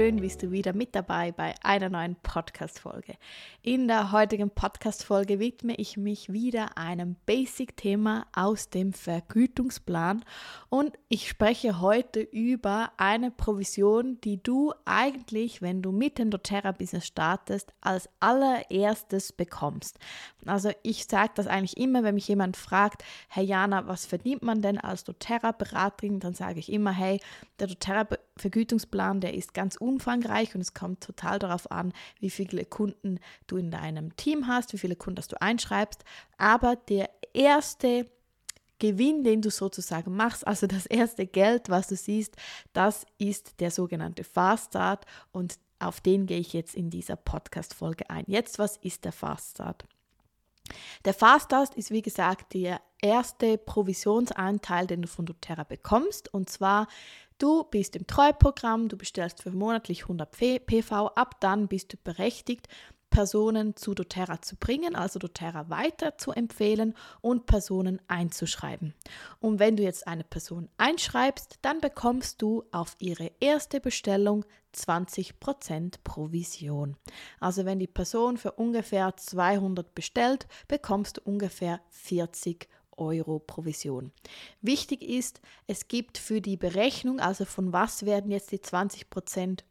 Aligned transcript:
schön 0.00 0.22
bist 0.22 0.42
du 0.42 0.50
wieder 0.50 0.72
mit 0.72 0.94
dabei 0.94 1.30
bei 1.30 1.54
einer 1.62 1.90
neuen 1.90 2.16
Podcast-Folge. 2.16 3.16
In 3.60 3.86
der 3.86 4.12
heutigen 4.12 4.48
Podcast-Folge 4.48 5.38
widme 5.40 5.74
ich 5.74 5.98
mich 5.98 6.32
wieder 6.32 6.78
einem 6.78 7.16
Basic-Thema 7.26 8.24
aus 8.34 8.70
dem 8.70 8.94
Vergütungsplan 8.94 10.24
und 10.70 10.98
ich 11.10 11.28
spreche 11.28 11.82
heute 11.82 12.20
über 12.20 12.92
eine 12.96 13.30
Provision, 13.30 14.18
die 14.22 14.42
du 14.42 14.72
eigentlich, 14.86 15.60
wenn 15.60 15.82
du 15.82 15.92
mit 15.92 16.16
dem 16.16 16.30
doTERRA-Business 16.30 17.06
startest, 17.06 17.74
als 17.82 18.08
allererstes 18.20 19.34
bekommst. 19.34 19.98
Also 20.46 20.70
ich 20.82 21.04
sage 21.04 21.32
das 21.34 21.46
eigentlich 21.46 21.76
immer, 21.76 22.04
wenn 22.04 22.14
mich 22.14 22.28
jemand 22.28 22.56
fragt, 22.56 23.04
hey 23.28 23.44
Jana, 23.44 23.86
was 23.86 24.06
verdient 24.06 24.42
man 24.42 24.62
denn 24.62 24.78
als 24.78 25.04
doTERRA-Beraterin? 25.04 26.20
Dann 26.20 26.32
sage 26.32 26.58
ich 26.58 26.72
immer, 26.72 26.92
hey, 26.92 27.20
der 27.58 27.66
doTERRA-Vergütungsplan, 27.66 29.20
der 29.20 29.34
ist 29.34 29.52
ganz 29.52 29.76
umfangreich 29.90 30.54
und 30.54 30.60
es 30.60 30.74
kommt 30.74 31.02
total 31.02 31.38
darauf 31.38 31.70
an, 31.70 31.92
wie 32.20 32.30
viele 32.30 32.64
Kunden 32.64 33.18
du 33.46 33.56
in 33.56 33.70
deinem 33.70 34.16
Team 34.16 34.46
hast, 34.46 34.72
wie 34.72 34.78
viele 34.78 34.96
Kunden 34.96 35.22
du 35.28 35.40
einschreibst. 35.40 36.04
Aber 36.38 36.76
der 36.76 37.10
erste 37.34 38.06
Gewinn, 38.78 39.24
den 39.24 39.42
du 39.42 39.50
sozusagen 39.50 40.16
machst, 40.16 40.46
also 40.46 40.66
das 40.66 40.86
erste 40.86 41.26
Geld, 41.26 41.68
was 41.68 41.88
du 41.88 41.96
siehst, 41.96 42.36
das 42.72 43.04
ist 43.18 43.60
der 43.60 43.70
sogenannte 43.70 44.24
Fast 44.24 44.70
Start 44.70 45.04
und 45.32 45.58
auf 45.78 46.00
den 46.00 46.26
gehe 46.26 46.38
ich 46.38 46.52
jetzt 46.52 46.74
in 46.74 46.90
dieser 46.90 47.16
Podcast-Folge 47.16 48.08
ein. 48.10 48.24
Jetzt, 48.26 48.58
was 48.58 48.76
ist 48.78 49.04
der 49.04 49.12
Fast 49.12 49.52
Start? 49.52 49.86
Der 51.04 51.14
Fast 51.14 51.46
Start 51.46 51.74
ist, 51.74 51.90
wie 51.90 52.02
gesagt, 52.02 52.54
der 52.54 52.80
erste 53.00 53.58
Provisionsanteil, 53.58 54.86
den 54.86 55.02
du 55.02 55.08
von 55.08 55.26
doTERRA 55.26 55.64
bekommst. 55.64 56.32
Und 56.32 56.50
zwar 56.50 56.86
Du 57.40 57.64
bist 57.64 57.96
im 57.96 58.06
Treuprogramm, 58.06 58.88
du 58.88 58.98
bestellst 58.98 59.42
für 59.42 59.50
monatlich 59.50 60.02
100 60.02 60.30
PV, 60.66 61.06
ab 61.14 61.40
dann 61.40 61.68
bist 61.68 61.90
du 61.90 61.96
berechtigt, 61.96 62.68
Personen 63.08 63.76
zu 63.76 63.94
doTERRA 63.94 64.42
zu 64.42 64.56
bringen, 64.56 64.94
also 64.94 65.18
doTERRA 65.18 65.70
weiter 65.70 66.18
zu 66.18 66.32
empfehlen 66.32 66.94
und 67.22 67.46
Personen 67.46 67.98
einzuschreiben. 68.08 68.92
Und 69.40 69.58
wenn 69.58 69.78
du 69.78 69.82
jetzt 69.82 70.06
eine 70.06 70.22
Person 70.22 70.68
einschreibst, 70.76 71.58
dann 71.62 71.80
bekommst 71.80 72.42
du 72.42 72.64
auf 72.72 72.94
ihre 72.98 73.32
erste 73.40 73.80
Bestellung 73.80 74.44
20% 74.74 75.94
Provision. 76.04 76.98
Also 77.40 77.64
wenn 77.64 77.78
die 77.78 77.86
Person 77.86 78.36
für 78.36 78.52
ungefähr 78.52 79.16
200 79.16 79.94
bestellt, 79.94 80.46
bekommst 80.68 81.16
du 81.16 81.22
ungefähr 81.22 81.80
40 81.88 82.68
Euro 82.68 82.79
Provision. 83.46 84.12
Wichtig 84.60 85.02
ist, 85.02 85.40
es 85.66 85.88
gibt 85.88 86.18
für 86.18 86.40
die 86.40 86.56
Berechnung, 86.56 87.20
also 87.20 87.44
von 87.44 87.72
was 87.72 88.04
werden 88.04 88.30
jetzt 88.30 88.52
die 88.52 88.60
20 88.60 89.10
Prozent 89.10 89.64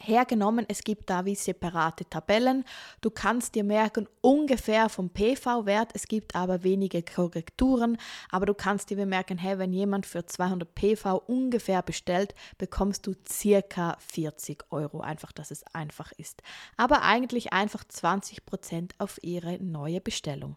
hergenommen. 0.00 0.66
Es 0.68 0.82
gibt 0.82 1.10
da 1.10 1.24
wie 1.24 1.34
separate 1.34 2.04
Tabellen. 2.08 2.64
Du 3.00 3.10
kannst 3.10 3.54
dir 3.54 3.64
merken 3.64 4.08
ungefähr 4.20 4.88
vom 4.88 5.10
PV-Wert. 5.10 5.90
Es 5.94 6.06
gibt 6.06 6.34
aber 6.34 6.62
wenige 6.62 7.02
Korrekturen. 7.02 7.98
Aber 8.30 8.46
du 8.46 8.54
kannst 8.54 8.90
dir 8.90 8.96
bemerken, 8.96 9.38
hey, 9.38 9.58
wenn 9.58 9.72
jemand 9.72 10.06
für 10.06 10.24
200 10.24 10.74
PV 10.74 11.22
ungefähr 11.26 11.82
bestellt, 11.82 12.34
bekommst 12.58 13.06
du 13.06 13.14
circa 13.28 13.96
40 13.98 14.64
Euro. 14.70 15.00
Einfach, 15.00 15.32
dass 15.32 15.50
es 15.50 15.64
einfach 15.74 16.12
ist. 16.12 16.42
Aber 16.76 17.02
eigentlich 17.02 17.52
einfach 17.52 17.84
20 17.84 18.44
Prozent 18.46 18.94
auf 18.98 19.18
ihre 19.22 19.62
neue 19.62 20.00
Bestellung. 20.00 20.56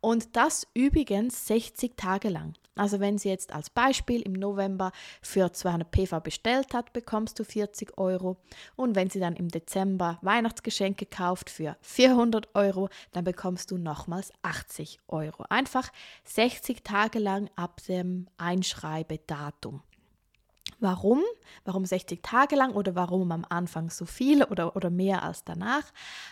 Und 0.00 0.36
das 0.36 0.66
übrigens 0.74 1.46
60 1.46 1.96
Tage 1.96 2.28
lang. 2.28 2.54
Also 2.78 3.00
wenn 3.00 3.18
sie 3.18 3.28
jetzt 3.28 3.52
als 3.52 3.70
Beispiel 3.70 4.22
im 4.22 4.32
November 4.34 4.92
für 5.20 5.52
200 5.52 5.90
PV 5.90 6.20
bestellt 6.20 6.74
hat, 6.74 6.92
bekommst 6.92 7.38
du 7.38 7.44
40 7.44 7.98
Euro. 7.98 8.36
Und 8.78 8.94
wenn 8.94 9.10
sie 9.10 9.18
dann 9.18 9.34
im 9.34 9.48
Dezember 9.48 10.20
Weihnachtsgeschenke 10.22 11.04
kauft 11.04 11.50
für 11.50 11.76
400 11.80 12.54
Euro, 12.54 12.88
dann 13.10 13.24
bekommst 13.24 13.72
du 13.72 13.76
nochmals 13.76 14.32
80 14.42 15.00
Euro. 15.08 15.42
Einfach 15.48 15.90
60 16.26 16.84
Tage 16.84 17.18
lang 17.18 17.50
ab 17.56 17.80
dem 17.88 18.28
Einschreibedatum. 18.36 19.82
Warum? 20.78 21.24
Warum 21.64 21.84
60 21.84 22.22
Tage 22.22 22.56
lang 22.56 22.72
oder 22.72 22.94
warum 22.94 23.32
am 23.32 23.44
Anfang 23.48 23.90
so 23.90 24.04
viel 24.04 24.42
oder, 24.44 24.76
oder 24.76 24.90
mehr 24.90 25.22
als 25.22 25.44
danach? 25.44 25.84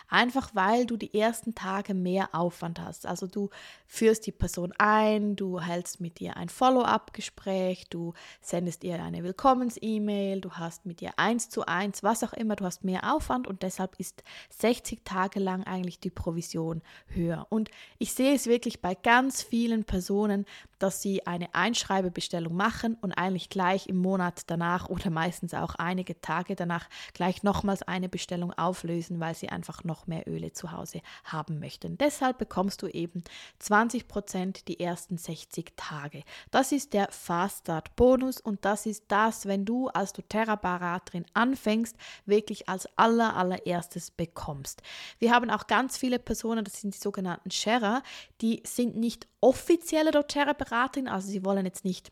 Einfach 0.07 0.51
weil 0.53 0.85
du 0.85 0.97
die 0.97 1.17
ersten 1.17 1.55
Tage 1.55 1.93
mehr 1.93 2.29
Aufwand 2.33 2.79
hast. 2.79 3.05
Also 3.05 3.27
du 3.27 3.49
führst 3.85 4.25
die 4.25 4.31
Person 4.31 4.73
ein, 4.77 5.35
du 5.35 5.59
hältst 5.59 6.01
mit 6.01 6.21
ihr 6.21 6.37
ein 6.37 6.49
Follow-up-Gespräch, 6.49 7.87
du 7.89 8.13
sendest 8.41 8.83
ihr 8.83 9.01
eine 9.01 9.23
Willkommens-E-Mail, 9.23 10.41
du 10.41 10.51
hast 10.51 10.85
mit 10.85 11.01
ihr 11.01 11.11
eins 11.17 11.49
zu 11.49 11.65
eins, 11.65 12.03
was 12.03 12.23
auch 12.23 12.33
immer, 12.33 12.55
du 12.55 12.65
hast 12.65 12.83
mehr 12.83 13.13
Aufwand 13.13 13.47
und 13.47 13.63
deshalb 13.63 13.99
ist 13.99 14.23
60 14.49 15.03
Tage 15.03 15.39
lang 15.39 15.63
eigentlich 15.63 15.99
die 15.99 16.09
Provision 16.09 16.81
höher. 17.07 17.47
Und 17.49 17.69
ich 17.97 18.13
sehe 18.13 18.35
es 18.35 18.47
wirklich 18.47 18.81
bei 18.81 18.95
ganz 18.95 19.41
vielen 19.41 19.83
Personen, 19.83 20.45
dass 20.79 21.01
sie 21.01 21.25
eine 21.25 21.53
Einschreibebestellung 21.55 22.55
machen 22.55 22.97
und 23.01 23.13
eigentlich 23.13 23.49
gleich 23.49 23.87
im 23.87 23.97
Monat 23.97 24.43
danach 24.47 24.89
oder 24.89 25.06
meistens 25.09 25.53
auch 25.53 25.75
einige 25.75 26.19
Tage 26.21 26.55
danach 26.55 26.89
gleich 27.13 27.43
nochmals 27.43 27.83
eine 27.83 28.09
Bestellung 28.09 28.53
auflösen, 28.53 29.19
weil 29.19 29.35
sie 29.35 29.49
einfach 29.49 29.83
noch 29.83 30.07
mehr 30.07 30.27
Öle 30.27 30.53
zu 30.53 30.71
Hause 30.71 31.01
haben 31.23 31.59
möchten. 31.59 31.97
Deshalb 31.97 32.37
bekommst 32.37 32.81
du 32.81 32.87
eben 32.87 33.23
20 33.59 34.07
Prozent 34.07 34.67
die 34.67 34.79
ersten 34.79 35.17
60 35.17 35.73
Tage. 35.75 36.23
Das 36.51 36.71
ist 36.71 36.93
der 36.93 37.09
Fast 37.11 37.67
Start 37.67 37.95
Bonus 37.95 38.39
und 38.39 38.63
das 38.65 38.85
ist 38.85 39.05
das, 39.09 39.45
wenn 39.45 39.65
du 39.65 39.87
als 39.89 40.13
doTERRA-Beraterin 40.13 41.25
anfängst, 41.33 41.95
wirklich 42.25 42.69
als 42.69 42.87
aller, 42.97 43.35
allererstes 43.35 44.11
bekommst. 44.11 44.81
Wir 45.19 45.31
haben 45.31 45.49
auch 45.49 45.67
ganz 45.67 45.97
viele 45.97 46.19
Personen, 46.19 46.63
das 46.63 46.81
sind 46.81 46.93
die 46.93 46.99
sogenannten 46.99 47.51
Sharer, 47.51 48.03
die 48.41 48.63
sind 48.65 48.95
nicht 48.95 49.27
offizielle 49.41 50.11
doTERRA-Beraterin, 50.11 51.07
also 51.07 51.27
sie 51.27 51.43
wollen 51.43 51.65
jetzt 51.65 51.85
nicht 51.85 52.11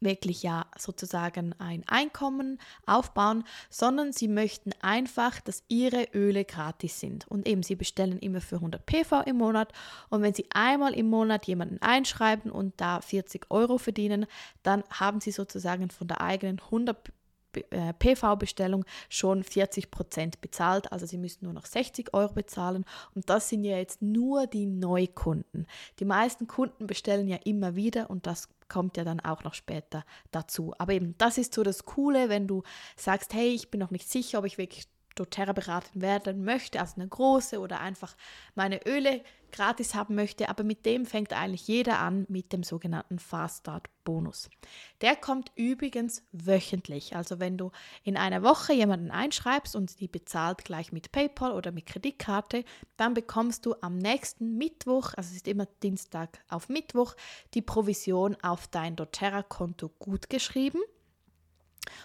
wirklich 0.00 0.42
ja 0.42 0.66
sozusagen 0.78 1.54
ein 1.58 1.84
Einkommen 1.86 2.58
aufbauen, 2.86 3.44
sondern 3.68 4.12
sie 4.12 4.28
möchten 4.28 4.72
einfach, 4.80 5.40
dass 5.40 5.64
ihre 5.68 6.08
Öle 6.14 6.44
gratis 6.44 7.00
sind. 7.00 7.26
Und 7.28 7.48
eben, 7.48 7.62
sie 7.62 7.76
bestellen 7.76 8.18
immer 8.18 8.40
für 8.40 8.56
100 8.56 8.84
PV 8.84 9.22
im 9.22 9.36
Monat. 9.36 9.72
Und 10.08 10.22
wenn 10.22 10.34
sie 10.34 10.46
einmal 10.52 10.94
im 10.94 11.08
Monat 11.08 11.46
jemanden 11.46 11.80
einschreiben 11.80 12.50
und 12.50 12.80
da 12.80 13.00
40 13.00 13.50
Euro 13.50 13.78
verdienen, 13.78 14.26
dann 14.62 14.84
haben 14.90 15.20
sie 15.20 15.32
sozusagen 15.32 15.90
von 15.90 16.08
der 16.08 16.20
eigenen 16.20 16.60
100 16.60 17.08
äh, 17.08 17.12
PV-Bestellung 17.98 18.84
schon 19.08 19.42
40 19.42 19.90
Prozent 19.90 20.40
bezahlt. 20.40 20.92
Also 20.92 21.06
sie 21.06 21.18
müssen 21.18 21.44
nur 21.44 21.52
noch 21.52 21.66
60 21.66 22.14
Euro 22.14 22.32
bezahlen. 22.32 22.84
Und 23.14 23.28
das 23.30 23.48
sind 23.48 23.64
ja 23.64 23.76
jetzt 23.76 24.02
nur 24.02 24.46
die 24.46 24.66
Neukunden. 24.66 25.66
Die 25.98 26.04
meisten 26.04 26.46
Kunden 26.46 26.86
bestellen 26.86 27.28
ja 27.28 27.38
immer 27.44 27.76
wieder 27.76 28.10
und 28.10 28.26
das 28.26 28.48
kommt 28.68 28.96
ja 28.96 29.04
dann 29.04 29.20
auch 29.20 29.44
noch 29.44 29.54
später 29.54 30.04
dazu. 30.30 30.72
Aber 30.78 30.92
eben, 30.92 31.14
das 31.18 31.38
ist 31.38 31.54
so 31.54 31.62
das 31.62 31.84
Coole, 31.84 32.28
wenn 32.28 32.46
du 32.46 32.62
sagst, 32.96 33.34
hey, 33.34 33.48
ich 33.48 33.70
bin 33.70 33.80
noch 33.80 33.90
nicht 33.90 34.08
sicher, 34.08 34.38
ob 34.38 34.44
ich 34.44 34.58
wirklich 34.58 34.86
doTERRA 35.16 35.52
beraten 35.52 36.00
werden 36.00 36.44
möchte, 36.44 36.80
also 36.80 36.94
eine 36.96 37.08
große 37.08 37.58
oder 37.58 37.80
einfach 37.80 38.16
meine 38.54 38.86
Öle 38.86 39.22
gratis 39.50 39.94
haben 39.94 40.14
möchte, 40.14 40.48
aber 40.48 40.64
mit 40.64 40.86
dem 40.86 41.06
fängt 41.06 41.32
eigentlich 41.32 41.66
jeder 41.66 41.98
an 41.98 42.26
mit 42.28 42.52
dem 42.52 42.62
sogenannten 42.62 43.18
Fast 43.18 43.60
Start 43.60 43.88
Bonus. 44.04 44.48
Der 45.00 45.16
kommt 45.16 45.52
übrigens 45.56 46.22
wöchentlich, 46.32 47.14
also 47.14 47.38
wenn 47.38 47.56
du 47.56 47.70
in 48.02 48.16
einer 48.16 48.42
Woche 48.42 48.72
jemanden 48.72 49.10
einschreibst 49.10 49.76
und 49.76 50.00
die 50.00 50.08
bezahlt 50.08 50.64
gleich 50.64 50.92
mit 50.92 51.12
PayPal 51.12 51.52
oder 51.52 51.72
mit 51.72 51.86
Kreditkarte, 51.86 52.64
dann 52.96 53.14
bekommst 53.14 53.66
du 53.66 53.74
am 53.80 53.98
nächsten 53.98 54.56
Mittwoch, 54.56 55.12
also 55.16 55.30
es 55.30 55.36
ist 55.36 55.48
immer 55.48 55.66
Dienstag 55.82 56.42
auf 56.48 56.68
Mittwoch, 56.68 57.14
die 57.54 57.62
Provision 57.62 58.36
auf 58.42 58.68
dein 58.68 58.96
doTERRA 58.96 59.42
Konto 59.42 59.90
gut 59.98 60.30
geschrieben 60.30 60.80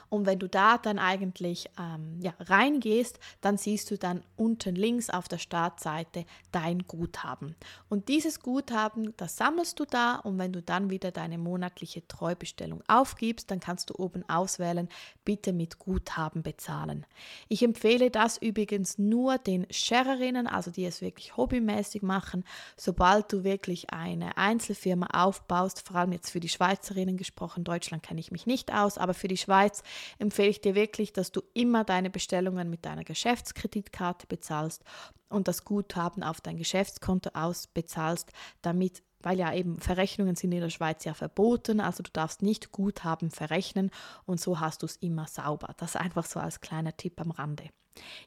und 0.10 0.26
wenn 0.26 0.40
du 0.40 0.48
da 0.48 0.78
dann 0.78 1.00
eigentlich 1.00 1.70
ähm, 1.80 2.20
ja, 2.22 2.34
reingehst, 2.40 3.20
dann 3.42 3.58
siehst 3.58 3.92
du 3.92 3.98
dann 3.98 4.24
unten 4.36 4.76
links 4.76 5.10
auf 5.10 5.28
der 5.28 5.38
Startseite 5.38 6.26
dein 6.52 6.80
Guthaben. 6.88 7.56
Und 7.90 8.08
dieses 8.10 8.40
Guthaben, 8.40 9.14
das 9.18 9.38
sammelst 9.38 9.80
du 9.80 9.86
da 9.86 10.16
und 10.16 10.38
wenn 10.38 10.54
du 10.54 10.62
dann 10.62 10.90
wieder 10.90 11.12
deine 11.12 11.38
monatliche 11.38 12.08
Treubestellung 12.08 12.84
aufgibst, 12.88 13.52
dann 13.52 13.60
kannst 13.60 13.90
du 13.90 13.96
oben 13.96 14.28
auswählen, 14.30 14.90
bitte 15.24 15.54
mit 15.54 15.80
Guthaben 15.80 16.44
bezahlen. 16.44 17.06
Ich 17.48 17.64
empfehle 17.64 18.12
das 18.12 18.38
übrigens 18.38 18.98
nur 18.98 19.38
den 19.38 19.66
Sharerinnen, 19.70 20.48
also 20.48 20.72
die 20.72 20.86
es 20.86 21.02
wirklich 21.02 21.38
hobbymäßig 21.38 22.02
machen. 22.02 22.44
Sobald 22.78 23.32
du 23.32 23.44
wirklich 23.44 23.92
eine 23.92 24.38
Einzelfirma 24.38 25.08
aufbaust, 25.14 25.86
vor 25.86 25.98
allem 25.98 26.12
jetzt 26.12 26.32
für 26.32 26.40
die 26.40 26.50
Schweizerinnen 26.50 27.18
gesprochen, 27.18 27.64
Deutschland 27.64 28.04
kenne 28.04 28.20
ich 28.20 28.32
mich 28.32 28.46
nicht 28.46 28.74
aus, 28.74 28.98
aber 28.98 29.14
für 29.14 29.28
die 29.28 29.38
Schweiz 29.38 29.84
empfehle 30.18 30.50
ich 30.50 30.62
dir 30.62 30.76
wirklich, 30.76 31.14
dass 31.14 31.32
du 31.32 31.42
immer 31.54 31.84
deine 31.84 32.10
Bestellungen 32.10 32.70
mit 32.70 32.86
deiner 32.86 33.04
Geschäftskreditkarte 33.04 34.28
bezahlst 34.28 34.84
und 35.30 35.48
das 35.48 35.66
Guthaben 35.66 36.24
auf 36.24 36.42
dein 36.42 36.58
Geschäftskonto 36.58 37.32
ausbezahlst, 37.34 38.32
damit 38.62 39.04
weil 39.26 39.40
ja 39.40 39.54
eben 39.54 39.80
Verrechnungen 39.80 40.36
sind 40.36 40.52
in 40.52 40.62
der 40.62 40.70
Schweiz 40.70 41.04
ja 41.04 41.14
verboten, 41.14 41.80
also 41.82 42.04
du 42.04 42.12
darfst 42.12 42.42
nicht 42.42 42.72
Guthaben 42.72 43.32
verrechnen 43.32 43.92
und 44.26 44.40
so 44.40 44.60
hast 44.60 44.84
du 44.84 44.86
es 44.86 44.96
immer 44.98 45.28
sauber. 45.28 45.74
Das 45.78 45.96
einfach 45.96 46.26
so 46.26 46.40
als 46.40 46.62
kleiner 46.62 46.96
Tipp 46.96 47.20
am 47.20 47.32
Rande. 47.32 47.70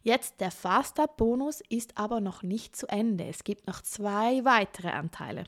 Jetzt 0.03 0.41
der 0.41 0.51
Fast-Up-Bonus 0.51 1.61
ist 1.69 1.99
aber 1.99 2.21
noch 2.21 2.43
nicht 2.43 2.77
zu 2.77 2.87
Ende. 2.89 3.25
Es 3.25 3.45
gibt 3.45 3.67
noch 3.67 3.83
zwei 3.83 4.45
weitere 4.45 4.89
Anteile. 4.89 5.45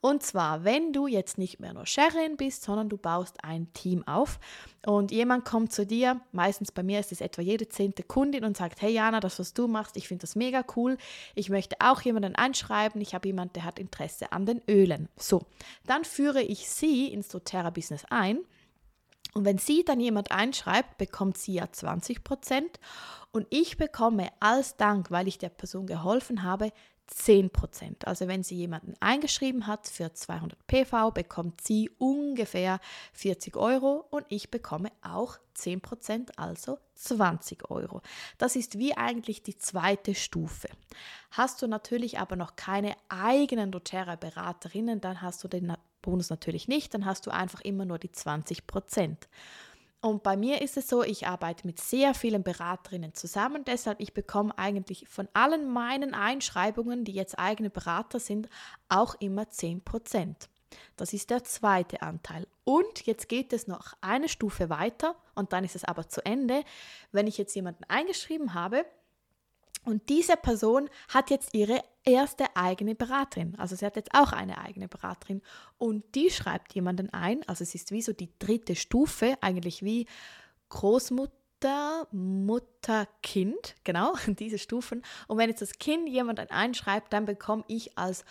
Und 0.00 0.22
zwar, 0.22 0.64
wenn 0.64 0.92
du 0.92 1.06
jetzt 1.06 1.38
nicht 1.38 1.60
mehr 1.60 1.74
nur 1.74 1.86
Sherin 1.86 2.36
bist, 2.36 2.62
sondern 2.62 2.88
du 2.88 2.96
baust 2.96 3.44
ein 3.44 3.72
Team 3.72 4.06
auf 4.06 4.38
und 4.86 5.10
jemand 5.10 5.44
kommt 5.44 5.72
zu 5.72 5.84
dir, 5.84 6.20
meistens 6.32 6.72
bei 6.72 6.82
mir 6.82 7.00
ist 7.00 7.12
es 7.12 7.20
etwa 7.20 7.42
jede 7.42 7.68
zehnte 7.68 8.02
Kundin 8.02 8.44
und 8.44 8.56
sagt, 8.56 8.80
hey 8.80 8.92
Jana, 8.92 9.20
das, 9.20 9.38
was 9.38 9.54
du 9.54 9.66
machst, 9.66 9.96
ich 9.96 10.08
finde 10.08 10.22
das 10.22 10.36
mega 10.36 10.64
cool. 10.76 10.96
Ich 11.34 11.50
möchte 11.50 11.76
auch 11.80 12.00
jemanden 12.02 12.36
einschreiben. 12.36 13.00
Ich 13.00 13.14
habe 13.14 13.28
jemanden, 13.28 13.54
der 13.54 13.64
hat 13.64 13.78
Interesse 13.78 14.32
an 14.32 14.46
den 14.46 14.62
Ölen. 14.88 15.08
So, 15.16 15.42
dann 15.86 16.04
führe 16.04 16.42
ich 16.42 16.68
sie 16.68 17.08
ins 17.12 17.28
doTERRA-Business 17.28 18.06
ein. 18.10 18.40
Und 19.34 19.44
wenn 19.44 19.58
sie 19.58 19.84
dann 19.84 20.00
jemand 20.00 20.32
einschreibt, 20.32 20.98
bekommt 20.98 21.38
sie 21.38 21.54
ja 21.54 21.70
20 21.70 22.24
Prozent 22.24 22.80
und 23.30 23.46
ich 23.50 23.76
bekomme 23.76 24.30
als 24.40 24.76
Dank, 24.76 25.10
weil 25.10 25.28
ich 25.28 25.38
der 25.38 25.50
Person 25.50 25.86
geholfen 25.86 26.42
habe, 26.42 26.72
10%. 27.10 28.04
Also 28.04 28.28
wenn 28.28 28.42
sie 28.42 28.56
jemanden 28.56 28.94
eingeschrieben 29.00 29.66
hat 29.66 29.86
für 29.86 30.12
200 30.12 30.66
PV, 30.66 31.10
bekommt 31.10 31.60
sie 31.62 31.90
ungefähr 31.98 32.80
40 33.14 33.56
Euro 33.56 34.04
und 34.10 34.26
ich 34.28 34.50
bekomme 34.50 34.90
auch 35.02 35.38
10%, 35.56 36.30
also 36.36 36.78
20 36.94 37.70
Euro. 37.70 38.02
Das 38.36 38.56
ist 38.56 38.78
wie 38.78 38.96
eigentlich 38.96 39.42
die 39.42 39.56
zweite 39.56 40.14
Stufe. 40.14 40.68
Hast 41.30 41.62
du 41.62 41.66
natürlich 41.66 42.18
aber 42.18 42.36
noch 42.36 42.56
keine 42.56 42.94
eigenen 43.08 43.72
doTERRA-Beraterinnen, 43.72 45.00
dann 45.00 45.22
hast 45.22 45.42
du 45.44 45.48
den 45.48 45.66
Bonus 46.02 46.30
natürlich 46.30 46.68
nicht, 46.68 46.94
dann 46.94 47.04
hast 47.04 47.26
du 47.26 47.30
einfach 47.30 47.60
immer 47.60 47.84
nur 47.84 47.98
die 47.98 48.10
20% 48.10 49.16
und 50.00 50.22
bei 50.22 50.36
mir 50.36 50.62
ist 50.62 50.76
es 50.76 50.88
so, 50.88 51.02
ich 51.02 51.26
arbeite 51.26 51.66
mit 51.66 51.80
sehr 51.80 52.14
vielen 52.14 52.44
Beraterinnen 52.44 53.14
zusammen, 53.14 53.64
deshalb 53.64 54.00
ich 54.00 54.14
bekomme 54.14 54.56
eigentlich 54.56 55.08
von 55.08 55.28
allen 55.32 55.68
meinen 55.68 56.14
Einschreibungen, 56.14 57.04
die 57.04 57.12
jetzt 57.12 57.38
eigene 57.38 57.68
Berater 57.68 58.20
sind, 58.20 58.48
auch 58.88 59.16
immer 59.18 59.42
10%. 59.42 60.36
Das 60.96 61.12
ist 61.12 61.30
der 61.30 61.42
zweite 61.44 62.02
Anteil. 62.02 62.46
Und 62.62 63.06
jetzt 63.06 63.28
geht 63.28 63.52
es 63.52 63.66
noch 63.66 63.94
eine 64.00 64.28
Stufe 64.28 64.70
weiter 64.70 65.16
und 65.34 65.52
dann 65.52 65.64
ist 65.64 65.74
es 65.74 65.84
aber 65.84 66.08
zu 66.08 66.24
Ende. 66.24 66.62
Wenn 67.10 67.26
ich 67.26 67.38
jetzt 67.38 67.54
jemanden 67.56 67.84
eingeschrieben 67.84 68.54
habe, 68.54 68.84
und 69.84 70.08
diese 70.08 70.36
Person 70.36 70.88
hat 71.08 71.30
jetzt 71.30 71.54
ihre 71.54 71.82
erste 72.04 72.44
eigene 72.56 72.94
Beraterin. 72.94 73.54
Also 73.58 73.76
sie 73.76 73.84
hat 73.84 73.96
jetzt 73.96 74.14
auch 74.14 74.32
eine 74.32 74.58
eigene 74.58 74.88
Beraterin. 74.88 75.42
Und 75.76 76.14
die 76.14 76.30
schreibt 76.30 76.74
jemanden 76.74 77.12
ein. 77.12 77.46
Also 77.46 77.62
es 77.62 77.74
ist 77.74 77.90
wie 77.90 78.02
so 78.02 78.12
die 78.12 78.30
dritte 78.38 78.76
Stufe, 78.76 79.36
eigentlich 79.40 79.82
wie 79.82 80.06
Großmutter, 80.70 82.08
Mutter, 82.12 83.06
Kind. 83.22 83.74
Genau, 83.84 84.14
diese 84.26 84.58
Stufen. 84.58 85.02
Und 85.26 85.38
wenn 85.38 85.50
jetzt 85.50 85.62
das 85.62 85.78
Kind 85.78 86.08
jemanden 86.08 86.50
einschreibt, 86.50 87.12
dann 87.12 87.26
bekomme 87.26 87.64
ich 87.68 87.98
als, 87.98 88.24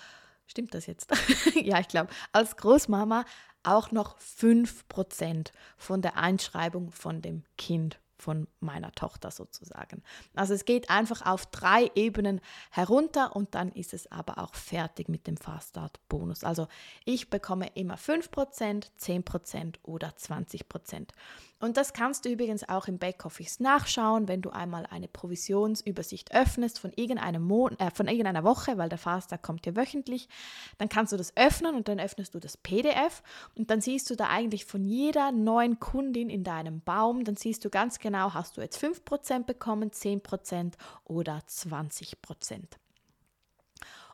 stimmt 0.47 0.73
das 0.73 0.85
jetzt? 0.87 1.11
ja, 1.55 1.79
ich 1.79 1.87
glaube, 1.87 2.11
als 2.31 2.57
Großmama 2.57 3.25
auch 3.63 3.91
noch 3.91 4.17
5% 4.19 5.51
von 5.77 6.01
der 6.01 6.17
Einschreibung 6.17 6.91
von 6.91 7.21
dem 7.21 7.43
Kind 7.57 7.99
von 8.17 8.47
meiner 8.59 8.91
Tochter 8.91 9.31
sozusagen. 9.31 10.03
Also 10.35 10.53
es 10.53 10.65
geht 10.65 10.89
einfach 10.89 11.25
auf 11.25 11.45
drei 11.47 11.91
Ebenen 11.95 12.41
herunter 12.71 13.35
und 13.35 13.55
dann 13.55 13.71
ist 13.71 13.93
es 13.93 14.11
aber 14.11 14.39
auch 14.39 14.55
fertig 14.55 15.09
mit 15.09 15.27
dem 15.27 15.37
Fast 15.37 15.69
Start 15.69 15.99
Bonus. 16.09 16.43
Also 16.43 16.67
ich 17.05 17.29
bekomme 17.29 17.67
immer 17.75 17.95
5%, 17.95 18.87
10% 18.99 19.75
oder 19.83 20.09
20%. 20.09 21.09
Und 21.59 21.75
das 21.75 21.93
kannst 21.93 22.23
du 22.23 22.29
übrigens 22.29 22.69
auch 22.69 22.87
im 22.87 22.99
Backoffice 22.99 23.59
nachschauen, 23.59 24.27
wenn 24.27 24.43
du 24.43 24.51
einmal 24.51 24.85
eine 24.85 25.07
Provisionsübersicht 25.07 26.31
öffnest 26.31 26.77
von, 26.77 26.91
irgendeinem 26.95 27.43
Mon 27.43 27.77
äh, 27.79 27.89
von 27.89 28.07
irgendeiner 28.07 28.43
Woche, 28.43 28.77
weil 28.77 28.89
der 28.89 28.99
Faster 28.99 29.39
kommt 29.39 29.65
ja 29.65 29.75
wöchentlich. 29.75 30.29
Dann 30.77 30.87
kannst 30.87 31.13
du 31.13 31.17
das 31.17 31.35
öffnen 31.35 31.75
und 31.75 31.87
dann 31.87 31.99
öffnest 31.99 32.35
du 32.35 32.39
das 32.39 32.57
PDF 32.57 33.23
und 33.55 33.71
dann 33.71 33.81
siehst 33.81 34.09
du 34.11 34.15
da 34.15 34.27
eigentlich 34.27 34.65
von 34.65 34.85
jeder 34.85 35.31
neuen 35.31 35.79
Kundin 35.79 36.29
in 36.29 36.43
deinem 36.43 36.81
Baum, 36.81 37.23
dann 37.23 37.35
siehst 37.35 37.65
du 37.65 37.71
ganz 37.71 37.97
genau, 37.97 38.35
hast 38.35 38.57
du 38.57 38.61
jetzt 38.61 38.77
5% 38.83 39.45
bekommen, 39.45 39.89
10% 39.89 40.73
oder 41.05 41.41
20%. 41.47 42.61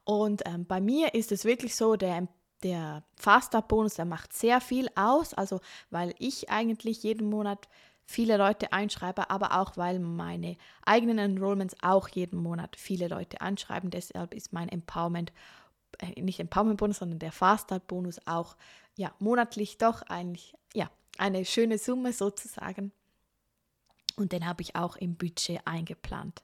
Und 0.06 0.44
ähm, 0.46 0.66
bei 0.66 0.80
mir 0.80 1.14
ist 1.14 1.32
es 1.34 1.44
wirklich 1.44 1.76
so, 1.76 1.96
der 1.96 2.28
der 2.64 3.04
Fast-Up-Bonus, 3.16 3.96
der 3.96 4.06
macht 4.06 4.34
sehr 4.34 4.62
viel 4.62 4.90
aus, 4.96 5.34
also 5.34 5.60
weil 5.90 6.16
ich 6.20 6.50
eigentlich 6.50 7.04
jeden 7.04 7.30
Monat 7.30 7.68
viele 8.06 8.38
Leute 8.38 8.74
einschreibe, 8.74 9.30
aber 9.30 9.60
auch 9.60 9.78
weil 9.78 10.00
meine 10.00 10.58
eigenen 10.86 11.20
Enrollments 11.20 11.76
auch 11.82 12.08
jeden 12.10 12.40
Monat 12.40 12.76
viele 12.76 13.08
Leute 13.08 13.42
anschreiben. 13.42 13.92
Deshalb 13.92 14.34
ist 14.34 14.54
mein 14.54 14.70
Empowerment, 14.70 15.32
äh, 16.00 16.22
nicht 16.22 16.40
Empowerment-Bonus, 16.40 16.98
sondern 16.98 17.20
der 17.20 17.32
Fast-Start-Bonus 17.32 18.20
auch 18.26 18.56
ja, 18.96 19.12
monatlich 19.20 19.78
doch 19.78 20.02
eigentlich 20.04 20.54
ja, 20.74 20.90
eine 21.18 21.46
schöne 21.46 21.78
Summe 21.78 22.14
sozusagen. 22.14 22.92
Und 24.16 24.32
den 24.32 24.46
habe 24.46 24.62
ich 24.62 24.76
auch 24.76 24.96
im 24.96 25.16
Budget 25.16 25.62
eingeplant. 25.66 26.44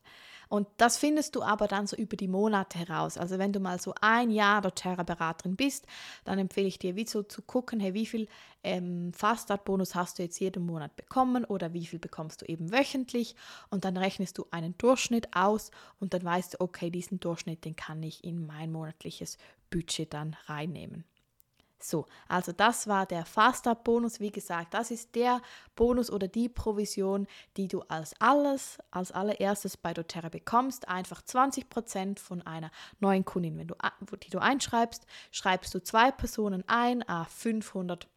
Und 0.50 0.68
das 0.78 0.98
findest 0.98 1.36
du 1.36 1.44
aber 1.44 1.68
dann 1.68 1.86
so 1.86 1.96
über 1.96 2.18
die 2.18 2.28
Monate 2.28 2.80
heraus. 2.80 3.18
Also 3.20 3.38
wenn 3.38 3.54
du 3.54 3.60
mal 3.60 3.80
so 3.80 3.94
ein 4.02 4.32
Jahr 4.32 4.62
doTERRA-Beraterin 4.62 5.56
bist, 5.56 5.86
dann 6.26 6.40
empfehle 6.40 6.68
ich 6.68 6.80
dir, 6.80 6.96
wie 6.96 7.06
so 7.06 7.22
zu 7.22 7.44
gucken, 7.44 7.80
hey, 7.80 7.94
wie 7.94 8.08
viel 8.08 8.28
ähm, 8.64 9.14
Fast-Start-Bonus 9.14 9.94
hast 9.94 10.18
du 10.18 10.24
jetzt 10.24 10.40
jeden 10.40 10.66
Monat 10.66 10.96
bekommen 10.96 11.46
oder 11.46 11.74
wie 11.74 11.86
viel 11.86 12.00
bekommst 12.00 12.42
du 12.42 12.46
eben 12.46 12.72
wöchentlich 12.72 13.36
und 13.70 13.86
dann 13.86 13.96
rechnest 13.96 14.40
du 14.40 14.48
einen 14.50 14.76
Durchschnitt 14.80 15.36
aus 15.36 15.70
und 16.00 16.16
dann 16.16 16.24
weißt 16.24 16.56
du, 16.56 16.62
okay, 16.62 16.90
diesen 16.90 17.20
Durchschnitt, 17.20 17.64
den 17.64 17.76
kann 17.76 18.02
ich 18.02 18.24
in 18.24 18.48
mein 18.48 18.72
monatliches 18.72 19.38
Budget 19.70 20.14
dann 20.14 20.36
reinnehmen. 20.48 21.06
So, 21.82 22.06
also 22.28 22.52
das 22.52 22.88
war 22.88 23.06
der 23.06 23.26
Fast-Up-Bonus. 23.26 24.20
Wie 24.20 24.32
gesagt, 24.32 24.74
das 24.74 24.92
ist 24.92 25.16
der 25.16 25.42
Bonus 25.76 26.12
oder 26.12 26.28
die 26.28 26.50
Provision, 26.50 27.26
die 27.56 27.68
du 27.68 27.82
als 27.84 28.14
alles, 28.20 28.80
als 28.92 29.12
allererstes 29.12 29.78
bei 29.78 29.94
doTERRA 29.94 30.30
bekommst. 30.30 30.90
Einfach 30.90 31.22
20% 31.22 32.20
von 32.20 32.42
einer 32.42 32.72
neuen 33.00 33.24
Kundin. 33.24 33.58
Wenn 33.58 33.68
du, 33.68 33.76
die 34.18 34.30
du 34.30 34.40
einschreibst, 34.40 35.06
schreibst 35.32 35.74
du 35.74 35.82
zwei 35.82 36.12
Personen 36.12 36.64
ein, 36.68 37.04
500 37.30 38.04
äh, 38.04 38.08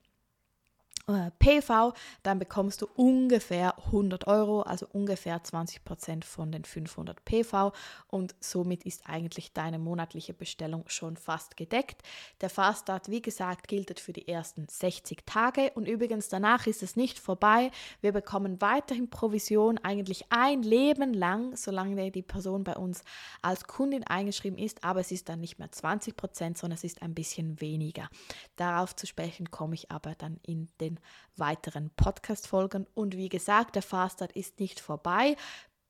PV, 1.07 1.93
dann 2.23 2.39
bekommst 2.39 2.81
du 2.81 2.89
ungefähr 2.95 3.77
100 3.87 4.29
Euro, 4.29 4.63
also 4.63 4.87
ungefähr 4.93 5.43
20 5.43 5.85
Prozent 5.85 6.25
von 6.25 6.53
den 6.53 6.65
500 6.65 7.25
PV 7.25 7.73
und 8.07 8.35
somit 8.41 8.85
ist 8.85 9.03
eigentlich 9.07 9.53
deine 9.53 9.79
monatliche 9.79 10.33
Bestellung 10.33 10.85
schon 10.87 11.17
fast 11.17 11.57
gedeckt. 11.57 12.03
Der 12.41 12.51
Faststart, 12.51 13.09
wie 13.09 13.21
gesagt, 13.21 13.69
gilt 13.69 13.99
für 13.99 14.13
die 14.13 14.29
ersten 14.29 14.69
60 14.69 15.27
Tage 15.27 15.73
und 15.75 15.89
übrigens 15.89 16.29
danach 16.29 16.67
ist 16.67 16.83
es 16.83 16.95
nicht 16.95 17.19
vorbei. 17.19 17.71
Wir 18.01 18.13
bekommen 18.13 18.61
weiterhin 18.61 19.11
Provision, 19.11 19.79
eigentlich 19.79 20.27
ein 20.31 20.63
Leben 20.63 21.15
lang, 21.15 21.57
solange 21.57 22.13
die 22.13 22.23
Person 22.23 22.65
bei 22.65 22.77
uns 22.77 23.03
als 23.43 23.65
Kundin 23.65 24.05
eingeschrieben 24.05 24.59
ist, 24.59 24.85
aber 24.85 25.01
es 25.01 25.11
ist 25.11 25.29
dann 25.29 25.41
nicht 25.41 25.59
mehr 25.59 25.71
20 25.71 26.17
Prozent, 26.17 26.59
sondern 26.59 26.77
es 26.77 26.85
ist 26.85 27.03
ein 27.03 27.15
bisschen 27.15 27.61
weniger. 27.61 28.09
Darauf 28.57 28.95
zu 28.95 29.07
sprechen 29.07 29.51
komme 29.51 29.75
ich 29.75 29.91
aber 29.91 30.15
dann 30.15 30.39
in 30.43 30.69
den 30.81 30.92
den 30.95 31.01
weiteren 31.37 31.91
Podcast-Folgen. 31.91 32.87
Und 32.95 33.17
wie 33.17 33.29
gesagt, 33.29 33.75
der 33.75 33.83
Faststart 33.83 34.33
ist 34.33 34.61
nicht 34.61 34.81
vorbei. 34.81 35.37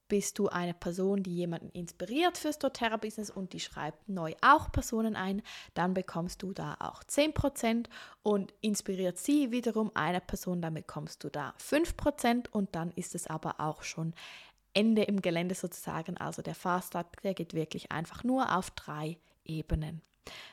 Bist 0.08 0.38
du 0.38 0.48
eine 0.48 0.74
Person, 0.74 1.22
die 1.22 1.34
jemanden 1.34 1.70
inspiriert 1.70 2.36
fürs 2.36 2.58
doTERRA-Business 2.58 3.30
und 3.30 3.54
die 3.54 3.60
schreibt 3.60 4.10
neu 4.10 4.34
auch 4.42 4.70
Personen 4.70 5.16
ein, 5.16 5.40
dann 5.72 5.94
bekommst 5.94 6.42
du 6.42 6.52
da 6.52 6.76
auch 6.80 7.02
10% 7.02 7.86
und 8.22 8.52
inspiriert 8.60 9.16
sie 9.16 9.52
wiederum 9.52 9.90
eine 9.94 10.20
Person, 10.20 10.60
dann 10.60 10.74
bekommst 10.74 11.24
du 11.24 11.30
da 11.30 11.54
5% 11.58 12.50
und 12.50 12.74
dann 12.74 12.90
ist 12.90 13.14
es 13.14 13.26
aber 13.26 13.58
auch 13.58 13.82
schon 13.82 14.12
Ende 14.74 15.02
im 15.04 15.22
Gelände 15.22 15.54
sozusagen. 15.54 16.18
Also 16.18 16.42
der 16.42 16.54
Faststart, 16.54 17.06
der 17.24 17.32
geht 17.32 17.54
wirklich 17.54 17.90
einfach 17.90 18.22
nur 18.22 18.54
auf 18.54 18.70
drei 18.72 19.16
Ebenen. 19.44 20.02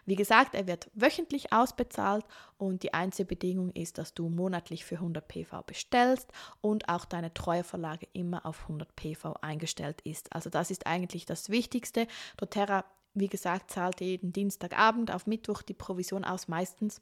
Wie 0.05 0.15
gesagt, 0.15 0.55
er 0.55 0.67
wird 0.67 0.89
wöchentlich 0.93 1.53
ausbezahlt 1.53 2.25
und 2.57 2.83
die 2.83 2.93
einzige 2.93 3.27
Bedingung 3.27 3.71
ist, 3.71 3.97
dass 3.97 4.13
du 4.13 4.29
monatlich 4.29 4.85
für 4.85 4.95
100 4.95 5.27
PV 5.27 5.61
bestellst 5.63 6.31
und 6.61 6.89
auch 6.89 7.05
deine 7.05 7.33
Treueverlage 7.33 8.07
immer 8.13 8.45
auf 8.45 8.63
100 8.63 8.95
PV 8.95 9.35
eingestellt 9.41 10.01
ist. 10.01 10.33
Also 10.33 10.49
das 10.49 10.71
ist 10.71 10.87
eigentlich 10.87 11.25
das 11.25 11.49
Wichtigste. 11.49 12.07
doTERRA, 12.37 12.85
wie 13.13 13.27
gesagt, 13.27 13.71
zahlt 13.71 14.01
jeden 14.01 14.33
Dienstagabend 14.33 15.11
auf 15.11 15.27
Mittwoch 15.27 15.61
die 15.61 15.73
Provision 15.73 16.23
aus 16.23 16.47
meistens. 16.47 17.01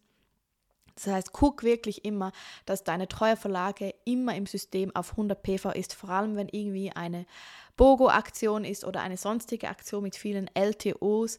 Das 0.97 1.13
heißt, 1.13 1.31
guck 1.31 1.61
wirklich 1.61 2.05
immer, 2.05 2.31
dass 2.65 2.83
deine 2.83 3.07
Treueverlage 3.07 3.93
immer 4.03 4.35
im 4.35 4.47
System 4.47 4.95
auf 4.95 5.11
100 5.11 5.43
PV 5.43 5.71
ist, 5.71 5.93
vor 5.93 6.09
allem 6.09 6.35
wenn 6.35 6.49
irgendwie 6.49 6.91
eine 6.91 7.27
BOGO-Aktion 7.77 8.65
ist 8.65 8.83
oder 8.83 9.01
eine 9.01 9.17
sonstige 9.17 9.69
Aktion 9.69 10.01
mit 10.01 10.15
vielen 10.15 10.49
LTOs, 10.55 11.37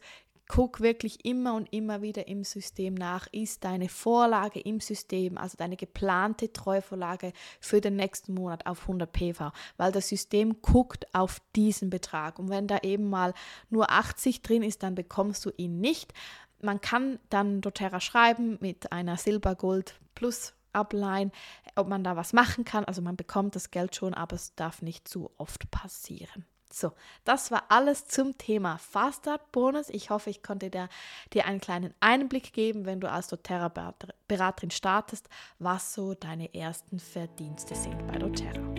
guck 0.48 0.80
wirklich 0.80 1.24
immer 1.24 1.54
und 1.54 1.72
immer 1.72 2.02
wieder 2.02 2.26
im 2.26 2.42
System 2.42 2.94
nach, 2.94 3.26
ist 3.32 3.64
deine 3.64 3.88
Vorlage 3.88 4.60
im 4.60 4.80
System, 4.80 5.38
also 5.38 5.56
deine 5.56 5.76
geplante 5.76 6.52
Treuvorlage 6.52 7.32
für 7.60 7.80
den 7.80 7.96
nächsten 7.96 8.34
Monat 8.34 8.66
auf 8.66 8.82
100 8.82 9.12
PV, 9.12 9.52
weil 9.76 9.92
das 9.92 10.08
System 10.08 10.60
guckt 10.62 11.06
auf 11.14 11.40
diesen 11.54 11.90
Betrag. 11.90 12.38
Und 12.38 12.48
wenn 12.48 12.66
da 12.66 12.78
eben 12.78 13.08
mal 13.10 13.34
nur 13.68 13.90
80 13.90 14.42
drin 14.42 14.62
ist, 14.62 14.82
dann 14.82 14.94
bekommst 14.94 15.44
du 15.44 15.50
ihn 15.56 15.80
nicht. 15.80 16.14
Man 16.60 16.80
kann 16.80 17.20
dann 17.28 17.60
doTERRA 17.60 18.00
schreiben 18.00 18.58
mit 18.60 18.90
einer 18.90 19.16
Silber-Gold 19.16 20.00
plus 20.14 20.54
Upline, 20.72 21.30
ob 21.76 21.88
man 21.88 22.04
da 22.04 22.16
was 22.16 22.32
machen 22.32 22.64
kann. 22.64 22.84
Also 22.84 23.02
man 23.02 23.16
bekommt 23.16 23.54
das 23.54 23.70
Geld 23.70 23.94
schon, 23.94 24.14
aber 24.14 24.36
es 24.36 24.54
darf 24.54 24.82
nicht 24.82 25.08
zu 25.08 25.30
oft 25.36 25.70
passieren. 25.70 26.46
So, 26.70 26.92
das 27.24 27.50
war 27.50 27.64
alles 27.68 28.06
zum 28.06 28.36
Thema 28.36 28.78
Fast 28.78 29.22
Start 29.22 29.52
Bonus. 29.52 29.88
Ich 29.88 30.10
hoffe, 30.10 30.30
ich 30.30 30.42
konnte 30.42 30.70
dir, 30.70 30.88
dir 31.32 31.46
einen 31.46 31.60
kleinen 31.60 31.94
Einblick 32.00 32.52
geben, 32.52 32.84
wenn 32.84 33.00
du 33.00 33.10
als 33.10 33.28
doTERRA-Beraterin 33.28 34.70
startest, 34.70 35.28
was 35.58 35.94
so 35.94 36.14
deine 36.14 36.54
ersten 36.54 36.98
Verdienste 36.98 37.74
sind 37.74 38.06
bei 38.06 38.18
doTERRA. 38.18 38.77